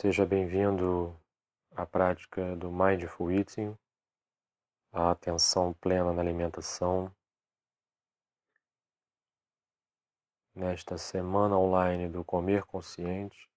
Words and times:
Seja 0.00 0.24
bem-vindo 0.24 1.12
à 1.74 1.84
prática 1.84 2.54
do 2.54 2.70
Mindful 2.70 3.32
Eating, 3.32 3.76
a 4.92 5.10
atenção 5.10 5.74
plena 5.74 6.12
na 6.12 6.22
alimentação. 6.22 7.12
Nesta 10.54 10.96
semana 10.96 11.58
online 11.58 12.08
do 12.08 12.24
Comer 12.24 12.64
Consciente, 12.64 13.50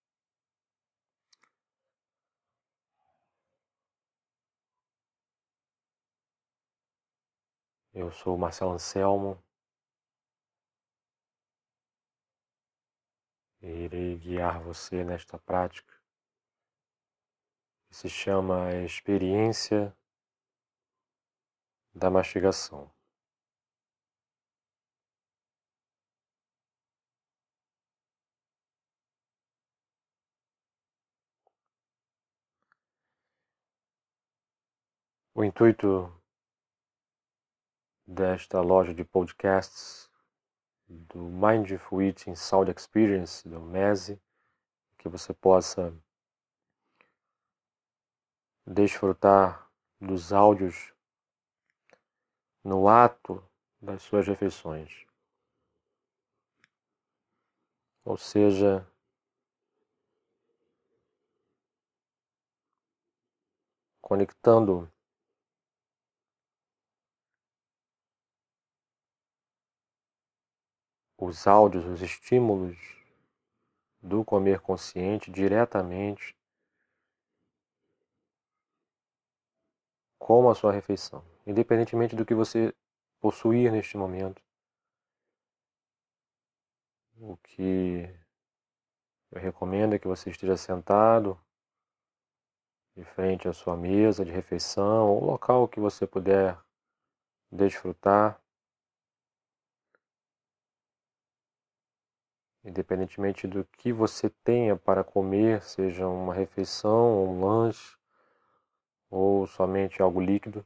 eu 7.94 8.12
sou 8.12 8.36
Marcelo 8.36 8.72
Anselmo 8.72 9.40
irei 13.62 14.18
guiar 14.18 14.60
você 14.60 15.04
nesta 15.04 15.38
prática 15.38 16.01
se 17.92 18.10
chama 18.10 18.74
experiência 18.86 19.96
da 21.94 22.10
mastigação. 22.10 22.90
O 35.36 35.44
intuito 35.44 36.14
desta 38.08 38.62
loja 38.62 38.94
de 38.94 39.04
podcasts 39.04 40.10
do 40.88 41.20
Mindful 41.20 42.02
Eating 42.02 42.36
Sound 42.36 42.72
Experience, 42.72 43.48
do 43.48 43.60
MESE, 43.60 44.22
que 44.98 45.10
você 45.10 45.34
possa 45.34 45.94
desfrutar 48.66 49.70
dos 50.00 50.32
áudios 50.32 50.94
no 52.64 52.88
ato 52.88 53.44
das 53.82 54.02
suas 54.04 54.28
refeições. 54.28 55.06
Ou 58.04 58.18
seja, 58.18 58.88
conectando 64.02 64.92
os 71.18 71.48
áudios, 71.48 71.86
os 71.86 72.02
estímulos 72.02 72.78
do 74.02 74.26
comer 74.26 74.60
consciente 74.60 75.32
diretamente 75.32 76.36
com 80.22 80.48
a 80.48 80.54
sua 80.54 80.72
refeição, 80.72 81.24
independentemente 81.48 82.16
do 82.16 82.24
que 82.24 82.36
você 82.36 82.72
possuir 83.20 83.72
neste 83.72 83.98
momento. 83.98 84.40
O 87.18 87.36
que 87.38 88.08
eu 89.32 89.42
recomendo 89.42 89.96
é 89.96 90.00
que 90.00 90.08
você 90.08 90.30
esteja 90.30 90.56
sentado 90.56 91.40
de 92.96 93.04
frente 93.04 93.48
à 93.48 93.54
sua 93.54 93.76
mesa 93.76 94.24
de 94.24 94.32
refeição 94.32 95.10
ou 95.10 95.26
local 95.26 95.68
que 95.68 95.80
você 95.80 96.06
puder 96.06 96.56
desfrutar. 97.52 98.40
Independentemente 102.64 103.48
do 103.48 103.66
que 103.66 103.92
você 103.92 104.30
tenha 104.30 104.78
para 104.78 105.04
comer, 105.04 105.64
seja 105.64 106.08
uma 106.08 106.34
refeição 106.34 107.18
ou 107.18 107.30
um 107.30 107.44
lanche, 107.44 108.00
ou 109.12 109.46
somente 109.46 110.02
algo 110.02 110.22
líquido. 110.22 110.66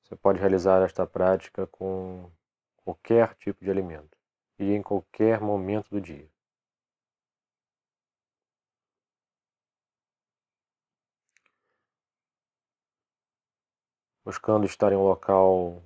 Você 0.00 0.16
pode 0.16 0.40
realizar 0.40 0.82
esta 0.82 1.06
prática 1.06 1.66
com 1.66 2.30
qualquer 2.78 3.34
tipo 3.36 3.62
de 3.64 3.70
alimento 3.70 4.16
e 4.58 4.72
em 4.72 4.82
qualquer 4.82 5.40
momento 5.40 5.90
do 5.90 6.00
dia. 6.00 6.28
Buscando 14.24 14.64
estar 14.66 14.92
em 14.92 14.96
um 14.96 15.02
local 15.02 15.82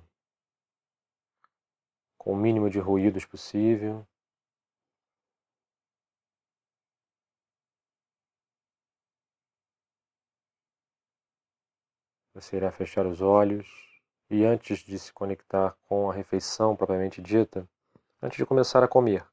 com 2.17 2.33
o 2.33 2.35
mínimo 2.35 2.69
de 2.69 2.79
ruídos 2.79 3.25
possível. 3.25 4.05
Você 12.37 12.57
irá 12.57 12.71
fechar 12.71 13.07
os 13.07 13.19
olhos 13.19 13.67
e 14.29 14.45
antes 14.45 14.81
de 14.81 14.99
se 14.99 15.11
conectar 15.11 15.75
com 15.87 16.07
a 16.07 16.13
refeição 16.13 16.75
propriamente 16.75 17.19
dita, 17.19 17.67
antes 18.21 18.37
de 18.37 18.45
começar 18.45 18.83
a 18.83 18.87
comer, 18.87 19.27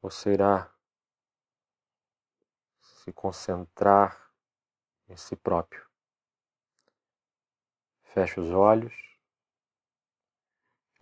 você 0.00 0.34
irá 0.34 0.72
se 2.80 3.12
concentrar 3.12 4.32
em 5.08 5.16
si 5.16 5.34
próprio. 5.34 5.84
Feche 8.14 8.38
os 8.38 8.52
olhos 8.52 8.94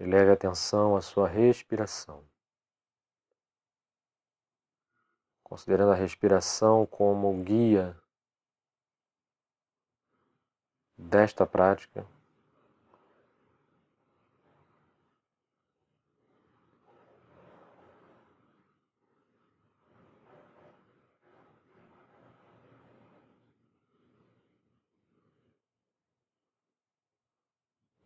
e 0.01 0.05
leve 0.05 0.31
atenção 0.31 0.97
à 0.97 1.03
sua 1.03 1.29
respiração. 1.29 2.27
Considerando 5.43 5.93
a 5.93 5.95
respiração 5.95 6.87
como 6.87 7.31
guia 7.45 7.95
desta 10.99 11.47
prática. 11.47 12.07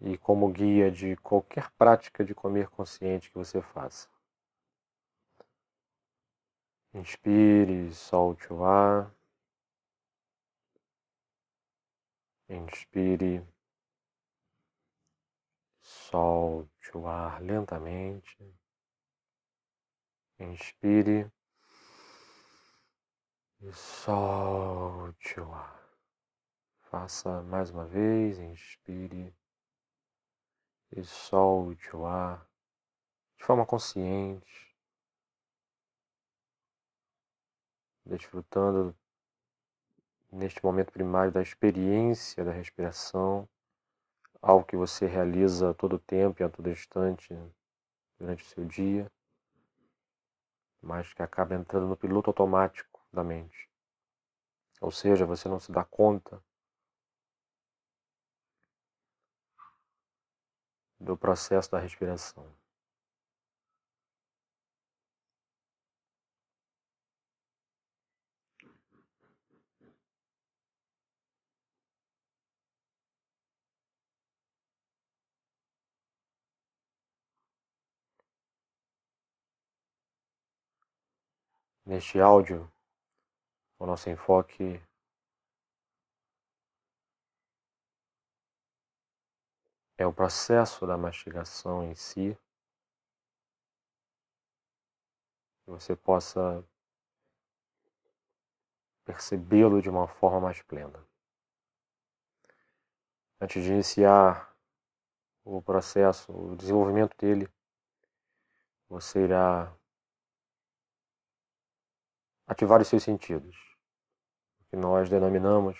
E 0.00 0.16
como 0.16 0.48
guia 0.50 0.90
de 0.90 1.14
qualquer 1.16 1.70
prática 1.72 2.24
de 2.24 2.34
comer 2.34 2.68
consciente 2.68 3.30
que 3.30 3.36
você 3.36 3.60
faça. 3.60 4.08
Inspire, 6.94 7.92
solte 7.92 8.52
o 8.52 8.64
ar. 8.64 9.12
Inspire, 12.52 13.46
solte 15.80 16.96
o 16.96 17.06
ar 17.06 17.40
lentamente. 17.40 18.36
Inspire. 20.36 21.30
E 23.60 23.72
solte 23.72 25.38
o 25.38 25.52
ar. 25.52 25.96
Faça 26.90 27.40
mais 27.42 27.70
uma 27.70 27.86
vez, 27.86 28.36
inspire. 28.40 29.32
E 30.90 31.04
solte 31.04 31.94
o 31.94 32.04
ar 32.04 32.50
de 33.38 33.44
forma 33.44 33.64
consciente, 33.64 34.76
desfrutando 38.04 38.98
neste 40.32 40.64
momento 40.64 40.92
primário 40.92 41.32
da 41.32 41.42
experiência 41.42 42.44
da 42.44 42.52
respiração, 42.52 43.48
algo 44.40 44.64
que 44.64 44.76
você 44.76 45.06
realiza 45.06 45.70
a 45.70 45.74
todo 45.74 45.98
tempo 45.98 46.40
e 46.40 46.44
a 46.44 46.48
todo 46.48 46.70
instante 46.70 47.36
durante 48.18 48.44
o 48.44 48.46
seu 48.46 48.64
dia, 48.64 49.10
mas 50.80 51.12
que 51.12 51.22
acaba 51.22 51.54
entrando 51.54 51.86
no 51.86 51.96
piloto 51.96 52.30
automático 52.30 53.00
da 53.12 53.22
mente. 53.22 53.68
Ou 54.80 54.90
seja, 54.90 55.26
você 55.26 55.48
não 55.48 55.60
se 55.60 55.70
dá 55.70 55.84
conta 55.84 56.42
do 60.98 61.16
processo 61.16 61.70
da 61.70 61.78
respiração. 61.78 62.59
Neste 81.84 82.20
áudio, 82.20 82.70
o 83.78 83.86
nosso 83.86 84.10
enfoque 84.10 84.80
é 89.96 90.06
o 90.06 90.12
processo 90.12 90.86
da 90.86 90.96
mastigação 90.96 91.82
em 91.84 91.94
si. 91.94 92.36
Que 95.64 95.70
você 95.70 95.96
possa 95.96 96.64
percebê-lo 99.04 99.82
de 99.82 99.88
uma 99.88 100.06
forma 100.06 100.40
mais 100.40 100.62
plena. 100.62 101.04
Antes 103.40 103.64
de 103.64 103.72
iniciar 103.72 104.54
o 105.44 105.62
processo, 105.62 106.30
o 106.32 106.56
desenvolvimento 106.56 107.16
dele, 107.16 107.48
você 108.88 109.24
irá 109.24 109.74
ativar 112.50 112.80
os 112.82 112.88
seus 112.88 113.04
sentidos, 113.04 113.56
o 114.58 114.70
que 114.70 114.76
nós 114.76 115.08
denominamos 115.08 115.78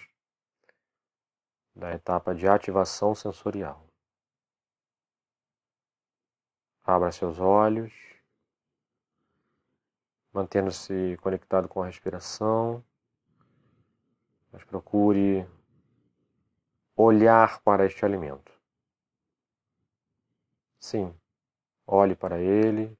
da 1.74 1.92
etapa 1.92 2.32
de 2.32 2.46
ativação 2.46 3.12
sensorial. 3.12 3.84
Abra 6.84 7.10
seus 7.10 7.40
olhos, 7.40 7.92
mantendo-se 10.32 11.18
conectado 11.20 11.68
com 11.68 11.82
a 11.82 11.86
respiração, 11.86 12.84
mas 14.52 14.62
procure 14.62 15.44
olhar 16.94 17.60
para 17.62 17.84
este 17.84 18.04
alimento. 18.04 18.52
Sim, 20.78 21.12
olhe 21.84 22.14
para 22.14 22.38
ele 22.38 22.96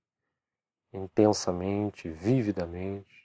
intensamente, 0.92 2.10
vividamente, 2.10 3.19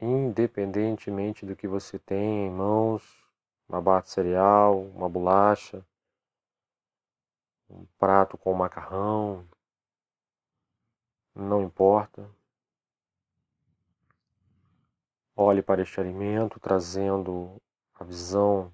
independentemente 0.00 1.46
do 1.46 1.56
que 1.56 1.66
você 1.66 1.98
tem 1.98 2.46
em 2.46 2.50
mãos, 2.50 3.02
uma 3.68 3.80
barra 3.80 4.02
de 4.02 4.10
cereal, 4.10 4.80
uma 4.80 5.08
bolacha, 5.08 5.84
um 7.68 7.84
prato 7.98 8.38
com 8.38 8.52
macarrão, 8.54 9.46
não 11.34 11.62
importa. 11.62 12.28
Olhe 15.34 15.62
para 15.62 15.82
este 15.82 16.00
alimento, 16.00 16.58
trazendo 16.58 17.60
a 17.94 18.04
visão 18.04 18.72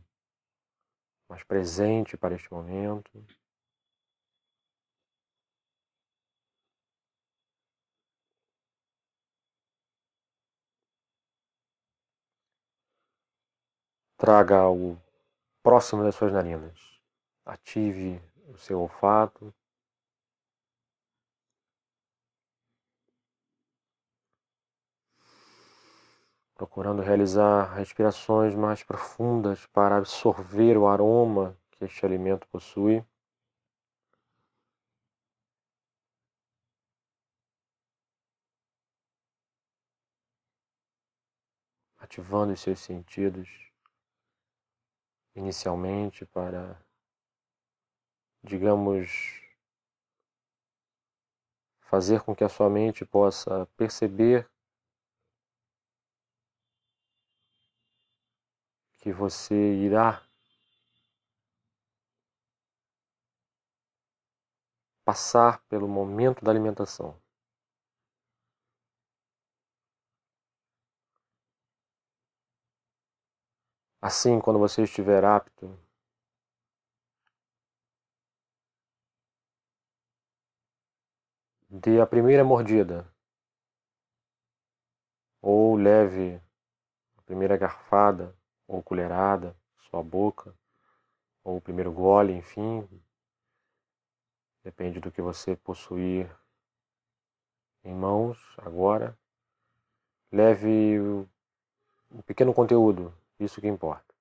mais 1.29 1.43
presente 1.43 2.17
para 2.17 2.35
este 2.35 2.53
momento. 2.53 3.11
Traga 14.23 14.57
ao 14.57 14.97
próximo 15.65 16.05
das 16.05 16.15
suas 16.15 16.33
narinas. 16.33 16.79
Ative 17.45 18.23
o 18.47 18.57
seu 18.57 18.81
olfato. 18.81 19.53
Procurando 26.55 27.03
realizar 27.03 27.75
respirações 27.75 28.55
mais 28.55 28.85
profundas 28.85 29.67
para 29.67 29.97
absorver 29.97 30.79
o 30.79 30.87
aroma 30.87 31.59
que 31.73 31.85
este 31.85 32.07
alimento 32.07 32.47
possui. 32.47 33.05
Ativando 41.99 42.53
os 42.53 42.61
seus 42.61 42.79
sentidos 42.79 43.72
inicialmente 45.35 46.25
para 46.27 46.77
digamos, 48.45 49.41
fazer 51.81 52.23
com 52.23 52.35
que 52.35 52.43
a 52.43 52.49
sua 52.49 52.69
mente 52.69 53.05
possa 53.05 53.67
perceber 53.77 54.49
que 58.99 59.13
você 59.13 59.55
irá 59.75 60.23
passar 65.05 65.61
pelo 65.69 65.89
momento 65.89 66.45
da 66.45 66.51
alimentação. 66.51 67.17
Assim, 74.03 74.41
quando 74.41 74.59
você 74.59 74.83
estiver 74.83 75.25
apto. 75.25 75.79
Dê 81.71 82.01
a 82.01 82.07
primeira 82.07 82.43
mordida. 82.43 83.09
Ou 85.41 85.77
leve 85.77 86.43
a 87.17 87.23
primeira 87.23 87.57
garfada 87.57 88.37
ou 88.67 88.83
colherada, 88.83 89.57
sua 89.89 90.03
boca, 90.03 90.53
ou 91.45 91.59
o 91.59 91.61
primeiro 91.61 91.93
gole, 91.93 92.33
enfim, 92.33 92.89
depende 94.65 94.99
do 94.99 95.13
que 95.13 95.23
você 95.23 95.55
possuir 95.55 96.29
em 97.85 97.95
mãos 97.95 98.37
agora. 98.59 99.17
Leve 100.33 100.99
um 102.11 102.23
pequeno 102.27 102.53
conteúdo, 102.53 103.15
isso 103.45 103.61
que 103.61 103.69
importa, 103.69 104.15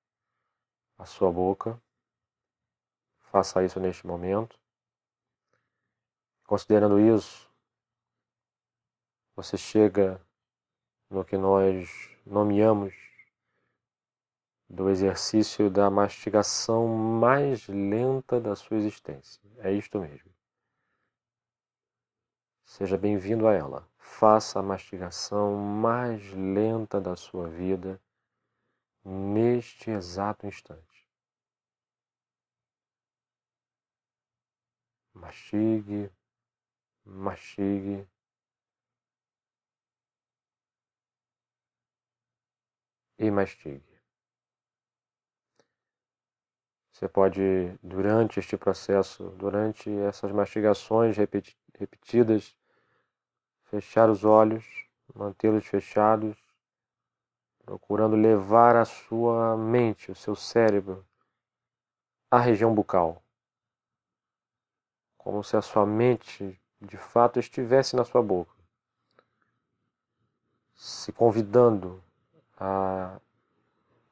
a 0.97 1.05
sua 1.05 1.31
boca. 1.31 1.81
Faça 3.31 3.63
isso 3.63 3.79
neste 3.79 4.05
momento. 4.05 4.59
Considerando 6.45 6.99
isso, 6.99 7.49
você 9.35 9.57
chega 9.57 10.21
no 11.09 11.23
que 11.23 11.37
nós 11.37 12.09
nomeamos 12.25 12.93
do 14.69 14.89
exercício 14.89 15.69
da 15.69 15.89
mastigação 15.89 16.87
mais 16.87 17.67
lenta 17.67 18.39
da 18.39 18.55
sua 18.55 18.77
existência. 18.77 19.41
É 19.57 19.71
isto 19.71 19.99
mesmo. 19.99 20.31
Seja 22.63 22.97
bem-vindo 22.97 23.47
a 23.47 23.53
ela. 23.53 23.85
Faça 23.97 24.59
a 24.59 24.63
mastigação 24.63 25.55
mais 25.55 26.33
lenta 26.33 27.01
da 27.01 27.15
sua 27.17 27.49
vida 27.49 27.99
neste 29.03 29.91
exato 29.91 30.45
instante. 30.47 31.07
Mastigue, 35.13 36.11
mastigue. 37.05 38.07
E 43.17 43.29
mastigue. 43.29 43.83
Você 46.91 47.07
pode, 47.07 47.41
durante 47.81 48.39
este 48.39 48.55
processo, 48.57 49.29
durante 49.31 49.89
essas 49.89 50.31
mastigações 50.31 51.17
repetidas, 51.17 52.55
fechar 53.63 54.09
os 54.09 54.23
olhos, 54.23 54.63
mantê-los 55.15 55.65
fechados, 55.65 56.37
procurando 57.65 58.15
levar 58.15 58.75
a 58.75 58.85
sua 58.85 59.55
mente, 59.57 60.11
o 60.11 60.15
seu 60.15 60.35
cérebro, 60.35 61.05
à 62.29 62.39
região 62.39 62.73
bucal 62.73 63.21
como 65.23 65.43
se 65.43 65.55
a 65.55 65.61
sua 65.61 65.85
mente 65.85 66.59
de 66.81 66.97
fato 66.97 67.39
estivesse 67.39 67.95
na 67.95 68.03
sua 68.03 68.23
boca, 68.23 68.55
se 70.73 71.11
convidando 71.11 72.03
a 72.59 73.19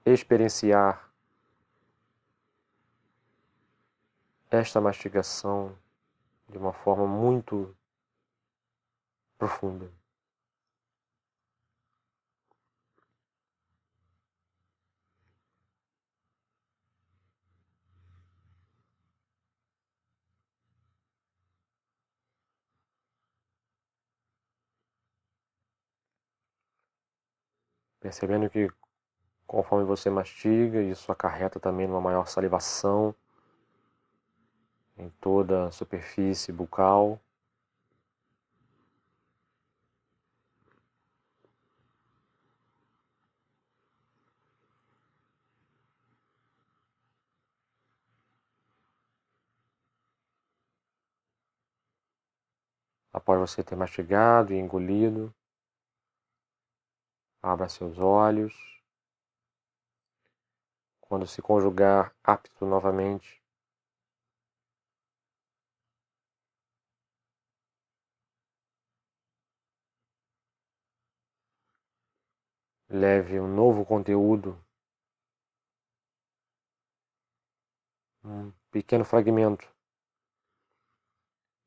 experienciar 0.05 1.11
esta 4.51 4.79
mastigação 4.79 5.75
de 6.47 6.59
uma 6.59 6.73
forma 6.73 7.07
muito 7.07 7.75
profunda. 9.35 9.91
Percebendo 27.99 28.49
que 28.49 28.69
conforme 29.47 29.85
você 29.85 30.09
mastiga, 30.09 30.81
isso 30.81 31.11
acarreta 31.11 31.59
também 31.59 31.87
uma 31.87 32.01
maior 32.01 32.27
salivação 32.27 33.15
em 34.97 35.09
toda 35.21 35.67
a 35.67 35.71
superfície 35.71 36.51
bucal. 36.51 37.19
Após 53.11 53.39
você 53.39 53.63
ter 53.63 53.75
mastigado 53.75 54.53
e 54.53 54.57
engolido, 54.57 55.33
Abra 57.41 57.69
seus 57.69 57.97
olhos. 57.97 58.53
Quando 60.99 61.25
se 61.25 61.41
conjugar 61.41 62.13
apto 62.21 62.65
novamente, 62.65 63.41
leve 72.89 73.39
um 73.39 73.47
novo 73.47 73.85
conteúdo, 73.85 74.61
um 78.23 78.51
pequeno 78.69 79.05
fragmento 79.05 79.65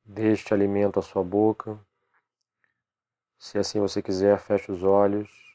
deste 0.04 0.52
alimento 0.52 0.98
à 0.98 1.02
sua 1.02 1.24
boca. 1.24 1.80
Se 3.38 3.58
assim 3.58 3.80
você 3.80 4.02
quiser, 4.02 4.38
feche 4.38 4.70
os 4.70 4.82
olhos 4.82 5.51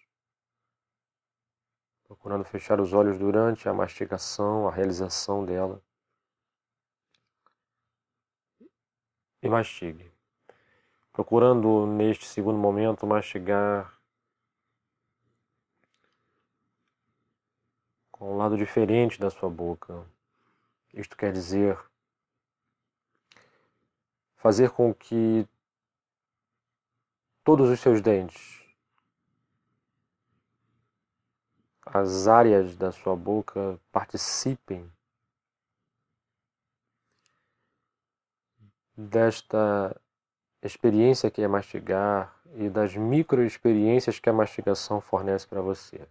procurando 2.07 2.45
fechar 2.45 2.79
os 2.79 2.93
olhos 2.93 3.17
durante 3.17 3.67
a 3.67 3.73
mastigação, 3.73 4.67
a 4.67 4.71
realização 4.71 5.45
dela. 5.45 5.81
E 9.41 9.49
mastigue. 9.49 10.11
Procurando 11.11 11.85
neste 11.85 12.25
segundo 12.25 12.57
momento 12.57 13.05
mastigar 13.05 13.93
com 18.11 18.33
um 18.33 18.37
lado 18.37 18.57
diferente 18.57 19.19
da 19.19 19.29
sua 19.29 19.49
boca. 19.49 20.05
Isto 20.93 21.15
quer 21.17 21.33
dizer 21.33 21.77
fazer 24.37 24.71
com 24.71 24.93
que 24.93 25.47
todos 27.43 27.69
os 27.69 27.79
seus 27.79 28.01
dentes 28.01 28.56
as 31.93 32.27
áreas 32.27 32.75
da 32.75 32.91
sua 32.91 33.15
boca 33.15 33.79
participem 33.91 34.89
desta 38.95 39.95
experiência 40.61 41.31
que 41.31 41.41
é 41.41 41.47
mastigar 41.47 42.35
e 42.55 42.69
das 42.69 42.95
micro 42.95 43.43
experiências 43.43 44.19
que 44.19 44.29
a 44.29 44.33
mastigação 44.33 45.01
fornece 45.01 45.47
para 45.47 45.61
você. 45.61 46.07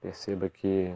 Perceba 0.00 0.50
que 0.50 0.94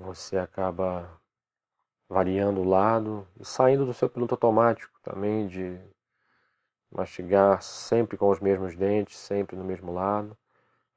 você 0.00 0.38
acaba 0.38 1.20
variando 2.08 2.62
o 2.62 2.68
lado 2.68 3.28
e 3.38 3.44
saindo 3.44 3.84
do 3.84 3.92
seu 3.92 4.08
piloto 4.08 4.34
automático 4.34 4.98
também 5.02 5.46
de 5.46 5.78
mastigar 6.90 7.62
sempre 7.62 8.16
com 8.16 8.30
os 8.30 8.40
mesmos 8.40 8.74
dentes, 8.74 9.18
sempre 9.18 9.56
no 9.56 9.62
mesmo 9.62 9.92
lado, 9.92 10.36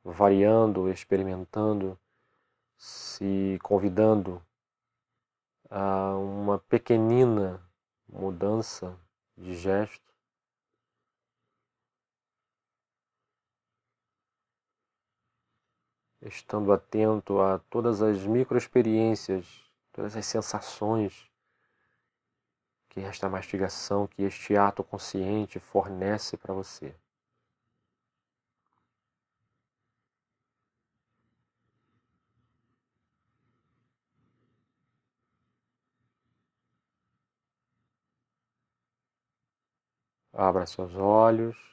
variando, 0.03 0.89
experimentando, 0.89 1.99
se 2.77 3.59
convidando 3.61 4.41
a 5.69 6.15
uma 6.15 6.57
pequenina 6.57 7.61
mudança 8.07 8.97
de 9.37 9.53
gesto 9.53 10.12
estando 16.25 16.71
atento 16.71 17.39
a 17.41 17.59
todas 17.69 18.01
as 18.01 18.25
microexperiências, 18.25 19.45
todas 19.91 20.15
as 20.15 20.25
sensações 20.25 21.29
que 22.89 23.01
esta 23.01 23.27
mastigação, 23.27 24.07
que 24.07 24.23
este 24.23 24.55
ato 24.55 24.83
consciente 24.83 25.59
fornece 25.59 26.37
para 26.37 26.53
você. 26.53 26.95
Abra 40.31 40.65
seus 40.65 40.95
olhos. 40.95 41.72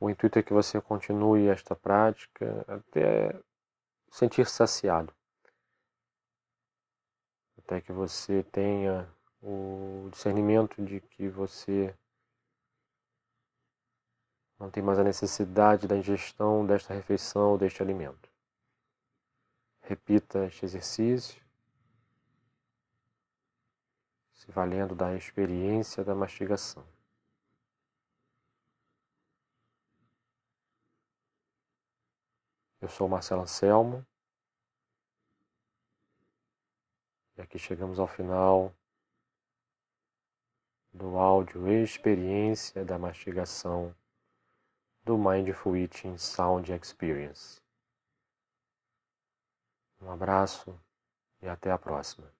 O 0.00 0.08
intuito 0.08 0.38
é 0.38 0.42
que 0.42 0.52
você 0.52 0.80
continue 0.80 1.48
esta 1.48 1.74
prática 1.74 2.64
até 2.68 3.38
sentir 4.10 4.46
saciado. 4.46 5.12
Até 7.58 7.80
que 7.80 7.92
você 7.92 8.42
tenha 8.44 9.08
o 9.42 10.08
discernimento 10.10 10.82
de 10.84 11.00
que 11.00 11.28
você 11.28 11.94
não 14.58 14.70
tem 14.70 14.82
mais 14.82 14.98
a 14.98 15.04
necessidade 15.04 15.86
da 15.86 15.96
ingestão 15.96 16.66
desta 16.66 16.92
refeição 16.92 17.52
ou 17.52 17.58
deste 17.58 17.82
alimento. 17.82 18.28
Repita 19.82 20.46
este 20.46 20.64
exercício, 20.64 21.40
se 24.34 24.50
valendo 24.50 24.94
da 24.94 25.14
experiência 25.14 26.04
da 26.04 26.14
mastigação. 26.14 26.84
Eu 32.80 32.88
sou 32.88 33.08
Marcelo 33.08 33.42
Anselmo. 33.42 34.06
E 37.36 37.40
aqui 37.40 37.58
chegamos 37.58 37.98
ao 37.98 38.06
final 38.06 38.72
do 40.92 41.18
áudio 41.18 41.68
Experiência 41.68 42.84
da 42.84 42.96
Mastigação 42.96 43.94
do 45.04 45.18
Mindful 45.18 45.76
Eating 45.76 46.16
Sound 46.18 46.72
Experience. 46.72 47.60
Um 50.00 50.10
abraço 50.10 50.78
e 51.42 51.48
até 51.48 51.72
a 51.72 51.78
próxima. 51.78 52.37